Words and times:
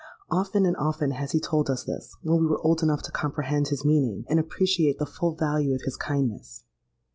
Often 0.31 0.65
and 0.65 0.75
often 0.77 1.11
has 1.11 1.31
he 1.31 1.39
told 1.39 1.69
us 1.69 1.83
this, 1.83 2.15
when 2.23 2.39
we 2.39 2.47
were 2.47 2.59
old 2.63 2.81
enough 2.81 3.03
to 3.03 3.11
comprehend 3.11 3.67
his 3.67 3.85
meaning, 3.85 4.25
and 4.29 4.39
appreciate 4.39 4.97
the 4.97 5.05
full 5.05 5.35
value 5.35 5.75
of 5.75 5.83
his 5.83 5.95
kindness. 5.95 6.63